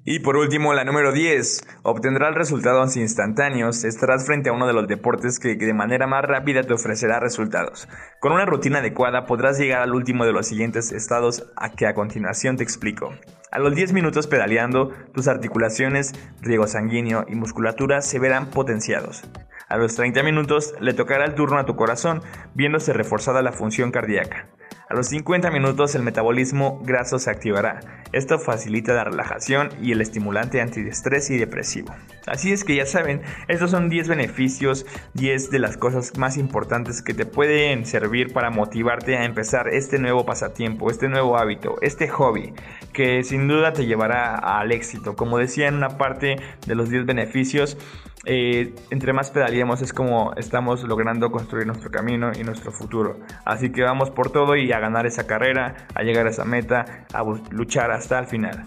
Y 0.08 0.20
por 0.20 0.38
último, 0.38 0.76
la 0.76 0.84
número 0.84 1.12
10. 1.12 1.68
Obtendrás 1.82 2.36
resultados 2.36 2.96
instantáneos. 2.96 3.84
Estarás 3.84 4.24
frente 4.24 4.50
a 4.50 4.54
uno 4.54 4.68
de 4.68 4.74
los 4.74 4.88
deportes 4.88 5.40
que 5.40 5.56
de 5.56 5.74
manera 5.74 6.06
más 6.06 6.24
rápida 6.24 6.62
te 6.62 6.74
ofrecerá 6.74 7.20
resultados. 7.20 7.88
Con 8.20 8.32
una 8.32 8.46
rutina 8.46 8.80
adecuada 8.80 9.26
podrás 9.26 9.58
llegar 9.58 9.82
al 9.82 9.96
último 9.96 10.24
de 10.24 10.32
los 10.32 10.46
siguientes 10.46 10.92
estados 10.92 11.52
a 11.56 11.72
que 11.72 11.88
a 11.88 11.96
continuación 11.96 12.56
te 12.56 12.62
explico. 12.64 13.16
A 13.52 13.58
los 13.58 13.74
10 13.74 13.94
minutos 13.94 14.28
pedaleando, 14.28 14.92
tus 15.12 15.28
articulaciones, 15.28 16.14
riego 16.40 16.68
sanguíneo 16.68 17.26
y 17.28 17.34
musculatura 17.34 18.02
se 18.02 18.20
verán 18.20 18.52
potenciados. 18.52 19.24
A 19.68 19.78
los 19.78 19.96
30 19.96 20.22
minutos 20.22 20.76
le 20.80 20.94
tocará 20.94 21.26
el 21.26 21.34
turno 21.34 21.58
a 21.58 21.66
tu 21.66 21.76
corazón, 21.76 22.22
viéndose 22.54 22.94
reforzada 22.94 23.42
la 23.42 23.52
función 23.52 23.92
cardíaca. 23.92 24.48
A 24.88 24.94
los 24.94 25.08
50 25.08 25.50
minutos 25.50 25.96
el 25.96 26.04
metabolismo 26.04 26.80
graso 26.84 27.18
se 27.18 27.32
activará. 27.32 27.80
Esto 28.12 28.38
facilita 28.38 28.94
la 28.94 29.06
relajación 29.06 29.70
y 29.82 29.92
el 29.92 30.02
estimulante 30.02 30.62
antiestrés 30.62 31.32
y 31.32 31.40
depresivo. 31.40 31.96
Así 32.28 32.52
es 32.52 32.64
que 32.64 32.76
ya 32.76 32.86
saben, 32.86 33.24
estos 33.48 33.72
son 33.72 33.90
10 33.90 34.08
beneficios, 34.08 34.86
10 35.16 35.50
de 35.50 35.58
las 35.58 35.78
cosas 35.78 36.16
más 36.20 36.38
importantes 36.38 37.02
que 37.02 37.16
te 37.16 37.26
pueden 37.26 37.88
servir 37.88 38.32
para 38.34 38.52
motivarte 38.52 39.18
a 39.18 39.26
empezar 39.26 39.70
este 39.70 39.98
nuevo 39.98 40.28
pasatiempo, 40.28 40.92
este 40.92 41.10
nuevo 41.10 41.40
hábito, 41.40 41.78
este 41.82 42.08
hobby, 42.08 42.54
que 42.94 43.24
sin 43.24 43.48
duda 43.48 43.74
te 43.74 43.88
llevará 43.88 44.36
al 44.36 44.72
éxito. 44.72 45.16
Como 45.16 45.40
decía 45.40 45.68
en 45.68 45.76
una 45.76 45.98
parte 45.98 46.38
de 46.68 46.76
los 46.76 46.92
10 46.92 47.08
beneficios, 47.08 47.78
eh, 48.26 48.74
entre 48.90 49.14
más 49.14 49.32
pedaleemos 49.32 49.82
es 49.82 49.94
como 49.94 50.34
estamos 50.36 50.84
logrando 50.84 51.32
construir 51.32 51.68
nuestro 51.68 51.92
camino 51.92 52.32
y 52.38 52.44
nuestro 52.44 52.72
futuro. 52.72 53.20
Así 53.46 53.72
que 53.72 53.84
vamos 53.84 54.10
por 54.12 54.32
todo 54.32 54.56
y 54.56 54.72
a 54.72 54.80
ganar 54.80 55.06
esa 55.06 55.28
carrera, 55.28 55.76
a 55.94 56.04
llegar 56.04 56.28
a 56.28 56.30
esa 56.30 56.46
meta, 56.46 57.06
a 57.14 57.24
luchar 57.52 57.92
hasta 57.92 58.20
el 58.20 58.26
final. 58.26 58.66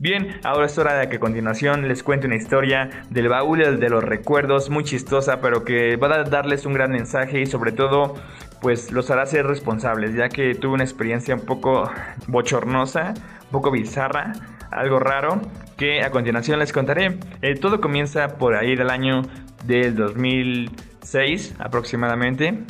Bien, 0.00 0.40
ahora 0.44 0.66
es 0.66 0.78
hora 0.78 0.94
de 0.94 1.08
que 1.08 1.16
a 1.16 1.20
continuación 1.20 1.88
les 1.88 2.04
cuente 2.04 2.28
una 2.28 2.36
historia 2.36 2.88
del 3.10 3.28
baúl 3.28 3.80
de 3.80 3.90
los 3.90 4.04
recuerdos, 4.04 4.70
muy 4.70 4.84
chistosa, 4.84 5.40
pero 5.40 5.64
que 5.64 5.96
va 5.96 6.14
a 6.14 6.22
darles 6.22 6.66
un 6.66 6.72
gran 6.72 6.92
mensaje 6.92 7.40
y 7.40 7.46
sobre 7.46 7.72
todo, 7.72 8.14
pues 8.60 8.92
los 8.92 9.10
hará 9.10 9.26
ser 9.26 9.46
responsables, 9.46 10.14
ya 10.14 10.28
que 10.28 10.54
tuve 10.54 10.74
una 10.74 10.84
experiencia 10.84 11.34
un 11.34 11.40
poco 11.40 11.90
bochornosa, 12.28 13.14
un 13.46 13.50
poco 13.50 13.72
bizarra, 13.72 14.34
algo 14.70 14.98
raro, 14.98 15.40
que 15.76 16.02
a 16.02 16.10
continuación 16.10 16.58
les 16.58 16.72
contaré. 16.72 17.18
Eh, 17.42 17.54
todo 17.54 17.80
comienza 17.80 18.36
por 18.36 18.54
ahí 18.54 18.76
del 18.76 18.90
año 18.90 19.22
del 19.64 19.94
2006 19.94 21.54
aproximadamente. 21.58 22.64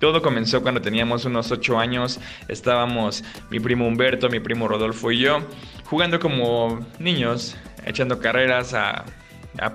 Todo 0.00 0.22
comenzó 0.22 0.62
cuando 0.62 0.82
teníamos 0.82 1.24
unos 1.24 1.50
8 1.50 1.78
años, 1.78 2.20
estábamos 2.48 3.24
mi 3.50 3.60
primo 3.60 3.86
Humberto, 3.86 4.28
mi 4.28 4.40
primo 4.40 4.68
Rodolfo 4.68 5.12
y 5.12 5.20
yo 5.20 5.38
jugando 5.84 6.18
como 6.18 6.84
niños, 6.98 7.56
echando 7.86 8.18
carreras 8.18 8.74
a, 8.74 9.04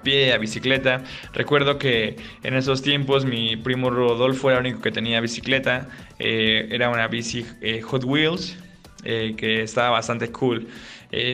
pie, 0.03 0.33
a 0.33 0.37
bicicleta. 0.37 1.03
Recuerdo 1.33 1.77
que 1.77 2.17
en 2.43 2.55
esos 2.55 2.81
tiempos 2.81 3.25
mi 3.25 3.55
primo 3.55 3.89
Rodolfo 3.89 4.49
era 4.49 4.59
el 4.59 4.65
único 4.65 4.81
que 4.81 4.91
tenía 4.91 5.21
bicicleta, 5.21 5.87
eh, 6.19 6.67
era 6.71 6.89
una 6.89 7.07
bici 7.07 7.45
eh, 7.61 7.81
Hot 7.81 8.03
Wheels 8.03 8.57
eh, 9.03 9.35
que 9.37 9.61
estaba 9.63 9.91
bastante 9.91 10.31
cool. 10.31 10.67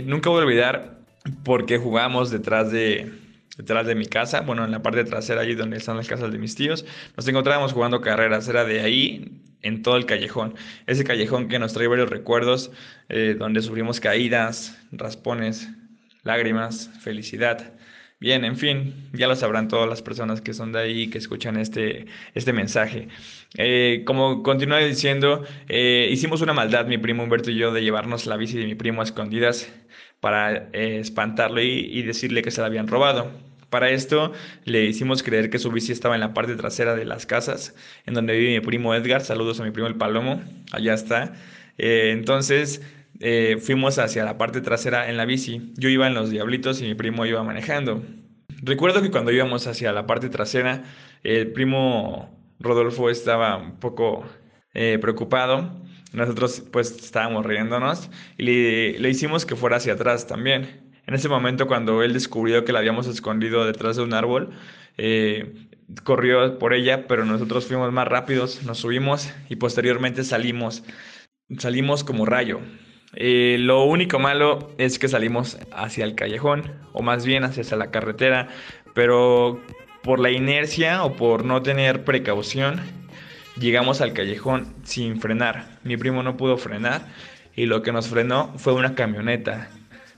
nunca 0.06 0.30
voy 0.30 0.42
a 0.42 0.44
olvidar 0.44 1.00
porque 1.44 1.78
jugamos 1.78 2.32
detrás 2.32 2.72
de, 2.72 3.12
detrás 3.58 3.88
de 3.88 3.96
mi 3.96 4.06
casa, 4.06 4.42
bueno, 4.42 4.66
en 4.66 4.72
la 4.72 4.82
parte 4.82 5.04
trasera, 5.04 5.42
allí 5.42 5.56
donde 5.56 5.78
están 5.78 5.98
las 5.98 6.08
casas 6.08 6.32
de 6.32 6.38
mis 6.38 6.56
tíos, 6.56 6.86
nos 7.16 7.28
encontrábamos 7.28 7.74
jugando 7.74 8.02
carreras, 8.02 8.48
era 8.48 8.66
de 8.66 8.82
ahí 8.82 9.42
en 9.62 9.82
todo 9.82 9.98
el 9.98 10.06
callejón, 10.06 10.56
ese 10.86 11.04
callejón 11.04 11.48
que 11.48 11.58
nos 11.58 11.74
trae 11.74 11.88
varios 11.88 12.10
recuerdos, 12.10 12.72
eh, 13.10 13.36
donde 13.38 13.62
sufrimos 13.62 14.00
caídas, 14.00 14.78
raspones, 14.92 15.70
lágrimas, 16.24 16.92
felicidad. 17.02 17.74
Bien, 18.20 18.46
en 18.46 18.56
fin, 18.58 19.10
ya 19.14 19.28
lo 19.28 19.36
sabrán 19.36 19.68
todas 19.68 19.90
las 19.90 20.02
personas 20.02 20.42
que 20.42 20.54
son 20.54 20.72
de 20.72 20.80
ahí 20.80 21.10
que 21.10 21.18
escuchan 21.18 21.58
este, 21.58 22.06
este 22.34 22.54
mensaje. 22.54 23.10
Eh, 23.58 24.04
como 24.06 24.42
continué 24.42 24.88
diciendo, 24.88 25.44
eh, 25.68 26.08
hicimos 26.12 26.42
una 26.42 26.54
maldad, 26.54 26.88
mi 26.88 26.98
primo 26.98 27.24
Humberto 27.24 27.52
y 27.52 27.58
yo, 27.58 27.74
de 27.74 27.84
llevarnos 27.84 28.26
la 28.26 28.38
bici 28.38 28.58
de 28.58 28.66
mi 28.66 28.74
primo 28.76 29.02
a 29.02 29.04
escondidas 29.04 29.70
para 30.22 30.70
espantarlo 30.74 31.62
y, 31.62 31.68
y 31.68 32.02
decirle 32.04 32.42
que 32.42 32.52
se 32.52 32.62
la 32.62 32.68
habían 32.68 32.88
robado. 32.88 33.32
Para 33.70 33.90
esto 33.92 34.32
le 34.64 34.86
hicimos 34.86 35.22
creer 35.22 35.50
que 35.50 35.60
su 35.60 35.70
bici 35.72 35.92
estaba 35.92 36.16
en 36.16 36.22
la 36.22 36.34
parte 36.34 36.56
trasera 36.56 36.96
de 36.96 37.06
las 37.06 37.26
casas, 37.26 37.76
en 38.06 38.14
donde 38.14 38.36
vive 38.38 38.54
mi 38.54 38.62
primo 38.66 38.96
Edgar. 38.96 39.22
Saludos 39.22 39.60
a 39.60 39.64
mi 39.66 39.72
primo 39.72 39.88
el 39.88 39.96
Palomo, 39.96 40.42
allá 40.72 40.94
está. 40.94 41.34
Eh, 41.78 42.12
entonces 42.14 42.82
eh, 43.20 43.58
fuimos 43.62 43.98
hacia 44.00 44.26
la 44.26 44.38
parte 44.38 44.62
trasera 44.62 45.10
en 45.10 45.18
la 45.18 45.26
bici. 45.26 45.74
Yo 45.78 45.90
iba 45.90 46.08
en 46.08 46.14
los 46.14 46.30
diablitos 46.30 46.82
y 46.82 46.86
mi 46.86 46.96
primo 46.96 47.26
iba 47.26 47.44
manejando. 47.44 48.04
Recuerdo 48.62 49.02
que 49.02 49.12
cuando 49.12 49.32
íbamos 49.32 49.68
hacia 49.68 49.92
la 49.92 50.06
parte 50.06 50.30
trasera, 50.30 50.84
el 51.24 51.52
primo 51.52 52.56
Rodolfo 52.60 53.10
estaba 53.10 53.58
un 53.58 53.80
poco 53.80 54.26
eh, 54.74 54.98
preocupado. 55.00 55.72
Nosotros 56.14 56.64
pues 56.72 56.92
estábamos 56.92 57.46
riéndonos 57.46 58.10
y 58.38 58.44
le, 58.44 59.00
le 59.00 59.10
hicimos 59.10 59.46
que 59.46 59.56
fuera 59.56 59.78
hacia 59.78 59.94
atrás 59.94 60.28
también. 60.28 60.86
En 61.08 61.14
ese 61.14 61.30
momento, 61.30 61.68
cuando 61.68 62.02
él 62.02 62.14
descubrió 62.14 62.66
que 62.66 62.72
la 62.72 62.80
habíamos 62.80 63.08
escondido 63.08 63.66
detrás 63.66 63.98
de 63.98 64.04
un 64.04 64.14
árbol, 64.14 64.52
eh, 64.98 65.68
corrió 66.04 66.58
por 66.58 66.74
ella, 66.74 67.08
pero 67.08 67.26
nosotros 67.26 67.68
fuimos 67.68 67.92
más 67.92 68.08
rápidos, 68.08 68.64
nos 68.64 68.80
subimos 68.80 69.32
y 69.50 69.58
posteriormente 69.58 70.24
salimos. 70.24 70.84
Salimos 71.58 72.04
como 72.04 72.26
rayo. 72.26 72.60
Eh, 73.16 73.58
lo 73.60 73.84
único 73.84 74.20
malo 74.20 74.72
es 74.78 75.00
que 75.00 75.08
salimos 75.08 75.58
hacia 75.72 76.06
el 76.06 76.16
callejón, 76.16 76.72
o 76.94 77.02
más 77.02 77.26
bien 77.26 77.44
hacia 77.44 77.64
la 77.78 77.92
carretera, 77.92 78.50
pero 78.94 79.60
por 80.04 80.20
la 80.20 80.32
inercia 80.32 81.04
o 81.04 81.16
por 81.16 81.46
no 81.46 81.62
tener 81.62 82.04
precaución, 82.04 82.82
llegamos 83.58 84.02
al 84.02 84.14
callejón 84.14 84.74
sin 84.84 85.20
frenar. 85.20 85.80
Mi 85.84 85.98
primo 85.98 86.24
no 86.24 86.38
pudo 86.38 86.58
frenar 86.58 87.08
y 87.56 87.66
lo 87.66 87.82
que 87.82 87.92
nos 87.92 88.08
frenó 88.08 88.54
fue 88.58 88.74
una 88.74 88.96
camioneta 88.96 89.70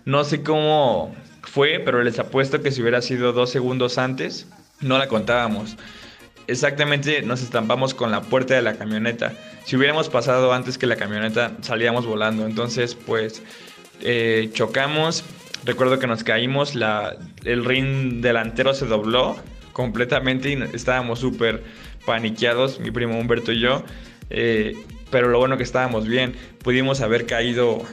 no 0.08 0.24
sé 0.24 0.42
cómo 0.42 1.14
fue, 1.42 1.82
pero 1.84 2.02
les 2.02 2.18
apuesto 2.18 2.62
que 2.62 2.72
si 2.72 2.82
hubiera 2.82 3.02
sido 3.02 3.34
dos 3.34 3.50
segundos 3.50 3.98
antes, 3.98 4.48
no 4.80 4.98
la 4.98 5.10
contábamos. 5.10 5.76
Exactamente 6.48 7.22
nos 7.24 7.42
estampamos 7.42 7.94
con 7.94 8.10
la 8.10 8.22
puerta 8.22 8.56
de 8.56 8.62
la 8.62 8.78
camioneta. 8.78 9.34
Si 9.66 9.76
hubiéramos 9.76 10.08
pasado 10.10 10.54
antes 10.54 10.78
que 10.78 10.88
la 10.88 10.96
camioneta, 10.96 11.52
salíamos 11.62 12.06
volando. 12.06 12.46
Entonces, 12.46 12.96
pues, 12.96 13.44
eh, 14.02 14.50
chocamos. 14.54 15.26
Recuerdo 15.66 16.00
que 16.00 16.08
nos 16.08 16.24
caímos, 16.24 16.74
el 17.44 17.66
ring 17.66 18.22
delantero 18.22 18.74
se 18.74 18.86
dobló 18.86 19.36
completamente 19.74 20.50
y 20.50 20.62
estábamos 20.74 21.20
súper 21.20 21.64
paniqueados, 22.06 22.80
mi 22.80 22.92
primo 22.92 23.20
Humberto 23.20 23.52
y 23.52 23.60
yo. 23.60 23.84
Eh, 24.30 24.74
pero 25.12 25.28
lo 25.28 25.40
bueno 25.40 25.58
que 25.58 25.64
estábamos 25.64 26.08
bien, 26.08 26.34
pudimos 26.64 27.02
haber 27.02 27.26
caído, 27.26 27.84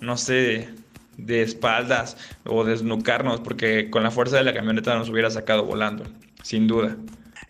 no 0.00 0.16
sé, 0.16 0.68
de 1.16 1.42
espaldas 1.42 2.16
o 2.44 2.64
desnucarnos, 2.64 3.40
porque 3.40 3.90
con 3.90 4.02
la 4.02 4.10
fuerza 4.10 4.36
de 4.36 4.44
la 4.44 4.54
camioneta 4.54 4.96
nos 4.96 5.08
hubiera 5.08 5.30
sacado 5.30 5.64
volando, 5.64 6.04
sin 6.42 6.66
duda. 6.66 6.96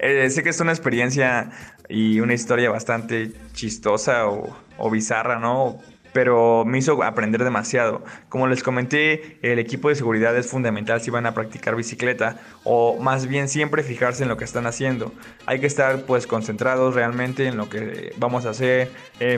Eh, 0.03 0.31
sé 0.31 0.43
que 0.43 0.49
es 0.49 0.61
una 0.61 0.73
experiencia 0.73 1.51
y 1.89 2.21
una 2.21 2.33
historia 2.33 2.71
bastante 2.71 3.33
chistosa 3.53 4.29
o, 4.29 4.49
o 4.79 4.91
bizarra, 4.91 5.39
¿no? 5.39 5.79
pero 6.13 6.65
me 6.65 6.79
hizo 6.79 7.03
aprender 7.03 7.45
demasiado. 7.45 8.03
Como 8.29 8.47
les 8.49 8.63
comenté, 8.63 9.39
el 9.43 9.59
equipo 9.59 9.89
de 9.89 9.95
seguridad 9.95 10.37
es 10.37 10.49
fundamental 10.49 11.01
si 11.01 11.11
van 11.11 11.27
a 11.27 11.35
practicar 11.35 11.77
bicicleta 11.77 12.41
o 12.65 12.99
más 13.01 13.27
bien 13.27 13.49
siempre 13.49 13.83
fijarse 13.83 14.23
en 14.23 14.29
lo 14.29 14.37
que 14.37 14.45
están 14.45 14.67
haciendo. 14.67 15.13
Hay 15.47 15.61
que 15.61 15.67
estar 15.67 16.03
pues 16.07 16.27
concentrados 16.27 16.95
realmente 16.95 17.47
en 17.47 17.57
lo 17.57 17.69
que 17.69 18.13
vamos 18.17 18.47
a 18.47 18.51
hacer, 18.51 18.91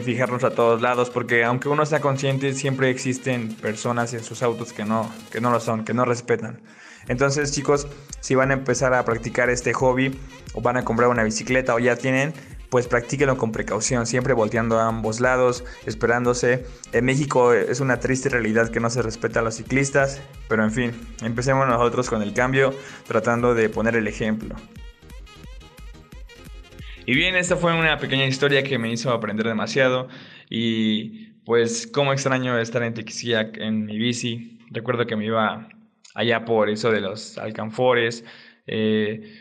fijarnos 0.03 0.45
a 0.45 0.51
todos 0.51 0.81
lados 0.81 1.11
porque 1.11 1.45
aunque 1.45 1.69
uno 1.69 1.85
sea 1.87 2.01
consciente 2.01 2.55
siempre 2.55 2.91
existen 2.91 3.55
personas 3.55 4.15
en 4.15 4.25
sus 4.25 4.43
autos 4.43 4.73
que 4.73 4.85
no, 4.85 5.13
que 5.31 5.41
no 5.41 5.51
lo 5.51 5.61
son, 5.61 5.85
que 5.85 5.95
no 5.95 6.05
respetan. 6.05 6.61
Entonces 7.09 7.53
chicos, 7.53 7.87
si 8.21 8.35
van 8.35 8.51
a 8.51 8.55
empezar 8.55 8.95
a 8.95 9.05
practicar 9.05 9.51
este 9.51 9.73
hobby 9.73 10.19
o 10.55 10.61
van 10.61 10.77
a 10.77 10.85
comprar 10.85 11.09
una 11.09 11.25
bicicleta 11.25 11.75
o 11.75 11.79
ya 11.79 11.97
tienen, 11.97 12.33
pues 12.73 12.87
practíquenlo 12.87 13.37
con 13.37 13.53
precaución, 13.53 14.07
siempre 14.07 14.33
volteando 14.33 14.79
a 14.79 14.89
ambos 14.89 15.21
lados, 15.21 15.63
esperándose. 15.85 16.65
En 16.95 17.05
México 17.05 17.53
es 17.53 17.81
una 17.81 18.01
triste 18.01 18.31
realidad 18.31 18.71
que 18.71 18.81
no 18.81 18.89
se 18.89 19.03
respeta 19.03 19.41
a 19.41 19.43
los 19.43 19.57
ciclistas, 19.57 20.23
pero 20.49 20.65
en 20.65 20.71
fin, 20.71 20.93
empecemos 21.23 21.69
nosotros 21.69 22.09
con 22.09 22.23
el 22.23 22.33
cambio, 22.33 22.75
tratando 23.07 23.55
de 23.55 23.69
poner 23.69 23.95
el 23.95 24.07
ejemplo. 24.07 24.57
Y 27.05 27.15
bien, 27.15 27.35
esta 27.37 27.57
fue 27.57 27.79
una 27.79 27.99
pequeña 27.99 28.25
historia 28.25 28.63
que 28.63 28.79
me 28.79 28.91
hizo 28.91 29.11
aprender 29.11 29.47
demasiado 29.47 30.09
y 30.49 31.33
pues 31.45 31.87
cómo 31.87 32.15
extraño 32.15 32.59
estar 32.59 32.83
en 32.85 32.95
Tequisquiac 32.95 33.59
en 33.59 33.85
mi 33.85 33.99
bici. 33.99 34.61
Recuerdo 34.71 35.07
que 35.07 35.17
me 35.17 35.27
iba 35.27 35.69
allá 36.15 36.45
por 36.45 36.69
eso 36.69 36.91
de 36.91 37.01
los 37.01 37.39
alcanfores. 37.39 38.25
Eh, 38.67 39.39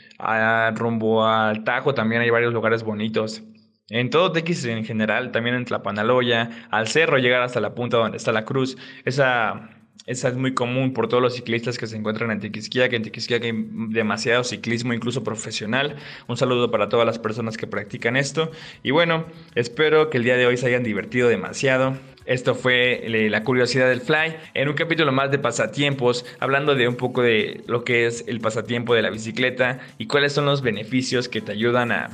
rumbo 0.75 1.25
al 1.25 1.63
Tajo 1.63 1.93
también 1.93 2.21
hay 2.21 2.29
varios 2.29 2.53
lugares 2.53 2.83
bonitos. 2.83 3.43
En 3.89 4.09
todo 4.09 4.31
Tequis 4.31 4.63
en 4.65 4.85
general, 4.85 5.31
también 5.31 5.55
en 5.55 5.65
Tlapanaloya, 5.65 6.67
al 6.71 6.87
cerro, 6.87 7.17
llegar 7.17 7.41
hasta 7.41 7.59
la 7.59 7.75
punta 7.75 7.97
donde 7.97 8.17
está 8.17 8.31
la 8.31 8.45
cruz. 8.45 8.77
Esa, 9.03 9.69
esa 10.05 10.29
es 10.29 10.35
muy 10.35 10.53
común 10.53 10.93
por 10.93 11.09
todos 11.09 11.21
los 11.21 11.35
ciclistas 11.35 11.77
que 11.77 11.87
se 11.87 11.97
encuentran 11.97 12.31
en 12.31 12.39
Tequisquia, 12.39 12.87
que 12.87 12.95
en 12.95 13.03
Tequisquia 13.03 13.39
hay 13.41 13.51
demasiado 13.89 14.45
ciclismo, 14.45 14.93
incluso 14.93 15.25
profesional. 15.25 15.97
Un 16.27 16.37
saludo 16.37 16.71
para 16.71 16.87
todas 16.87 17.05
las 17.05 17.19
personas 17.19 17.57
que 17.57 17.67
practican 17.67 18.15
esto. 18.15 18.51
Y 18.81 18.91
bueno, 18.91 19.25
espero 19.55 20.09
que 20.09 20.19
el 20.19 20.23
día 20.23 20.37
de 20.37 20.45
hoy 20.45 20.55
se 20.55 20.67
hayan 20.67 20.83
divertido 20.83 21.27
demasiado. 21.27 21.97
Esto 22.31 22.55
fue 22.55 23.03
la 23.29 23.43
curiosidad 23.43 23.89
del 23.89 23.99
Fly 23.99 24.37
en 24.53 24.69
un 24.69 24.73
capítulo 24.73 25.11
más 25.11 25.31
de 25.31 25.37
pasatiempos, 25.37 26.25
hablando 26.39 26.75
de 26.75 26.87
un 26.87 26.95
poco 26.95 27.21
de 27.21 27.61
lo 27.67 27.83
que 27.83 28.05
es 28.05 28.23
el 28.25 28.39
pasatiempo 28.39 28.95
de 28.95 29.01
la 29.01 29.09
bicicleta 29.09 29.79
y 29.97 30.07
cuáles 30.07 30.31
son 30.31 30.45
los 30.45 30.61
beneficios 30.61 31.27
que 31.27 31.41
te 31.41 31.51
ayudan 31.51 31.91
a, 31.91 32.09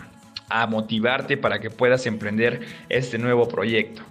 motivarte 0.70 1.38
para 1.38 1.60
que 1.60 1.70
puedas 1.70 2.08
emprender 2.08 2.62
este 2.90 3.20
nuevo 3.20 3.48
proyecto. 3.48 4.02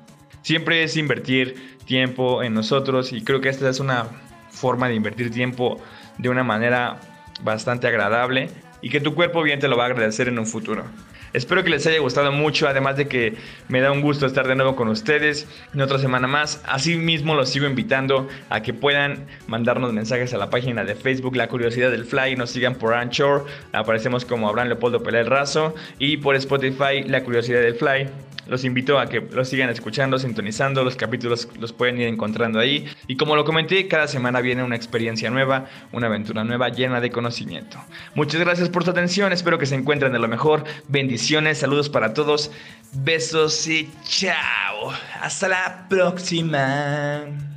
Siempre 0.43 0.85
es 0.85 0.97
invertir 0.97 1.77
tiempo 1.87 2.45
en 2.45 2.55
nosotros 2.55 3.13
y 3.13 3.25
creo 3.25 3.41
que 3.41 3.49
esta 3.49 3.69
es 3.69 3.81
una 3.81 4.07
forma 4.51 4.89
de 4.89 4.95
invertir 4.95 5.33
tiempo 5.33 5.83
de 6.19 6.29
una 6.29 6.45
manera 6.45 7.01
bastante 7.43 7.89
agradable 7.89 8.49
y 8.81 8.91
que 8.91 9.01
tu 9.01 9.13
cuerpo 9.17 9.43
bien 9.43 9.59
te 9.59 9.67
lo 9.67 9.77
va 9.77 9.85
a 9.85 9.87
agradecer 9.87 10.29
en 10.29 10.39
un 10.39 10.47
futuro. 10.47 10.85
Espero 11.37 11.63
que 11.63 11.69
les 11.69 11.87
haya 11.87 11.99
gustado 11.99 12.33
mucho, 12.33 12.67
además 12.67 12.97
de 12.97 13.09
que 13.09 13.35
me 13.69 13.83
da 13.83 13.93
un 13.93 14.01
gusto 14.01 14.25
estar 14.25 14.49
de 14.49 14.55
nuevo 14.55 14.75
con 14.75 14.89
ustedes 14.89 15.47
en 15.75 15.83
otra 15.83 15.99
semana 15.99 16.27
más. 16.27 16.63
Asimismo, 16.67 17.35
los 17.35 17.51
sigo 17.51 17.67
invitando 17.67 18.27
a 18.49 18.63
que 18.63 18.73
puedan 18.73 19.27
mandarnos 19.47 19.93
mensajes 19.93 20.33
a 20.33 20.39
la 20.39 20.49
página 20.49 20.83
de 20.85 20.95
Facebook 20.95 21.37
La 21.37 21.49
Curiosidad 21.49 21.91
del 21.91 22.07
Fly, 22.07 22.37
nos 22.37 22.49
sigan 22.49 22.77
por 22.77 22.95
Anchor, 22.95 23.45
aparecemos 23.73 24.25
como 24.25 24.49
Abraham 24.49 24.69
Leopoldo 24.69 25.03
Pelé 25.03 25.21
el 25.21 25.27
Razo 25.27 25.75
y 25.99 26.17
por 26.17 26.37
Spotify 26.37 27.03
La 27.07 27.23
Curiosidad 27.23 27.61
del 27.61 27.75
Fly. 27.75 28.09
Los 28.47 28.65
invito 28.65 28.99
a 28.99 29.09
que 29.09 29.21
los 29.21 29.49
sigan 29.49 29.71
escuchando, 29.71 30.19
sintonizando, 30.19 30.85
los 30.85 30.97
capítulos 30.97 31.49
los 31.59 31.73
pueden 31.73 32.01
ir 32.01 32.09
encontrando 32.09 32.59
ahí. 32.59 32.87
Y 33.07 33.17
como 33.17 33.37
lo 33.37 33.45
comenté, 33.45 33.89
cada 33.89 34.07
semana 34.07 34.41
viene 34.41 34.63
una 34.63 34.77
experiencia 34.77 35.31
nueva, 35.31 35.67
una 35.93 36.07
aventura 36.07 36.45
nueva 36.45 36.69
llena 36.69 37.01
de 37.01 37.11
conocimiento. 37.11 37.79
Muchas 38.15 38.41
gracias 38.41 38.69
por 38.69 38.85
su 38.85 38.91
atención, 38.91 39.33
espero 39.33 39.59
que 39.59 39.67
se 39.67 39.75
encuentren 39.75 40.13
de 40.13 40.19
lo 40.19 40.29
mejor. 40.29 40.65
Bendiciones, 40.89 41.59
saludos 41.59 41.89
para 41.89 42.15
todos, 42.15 42.51
besos 42.93 43.67
y 43.67 43.91
chao. 44.05 44.93
Hasta 45.21 45.49
la 45.49 45.87
próxima. 45.89 47.56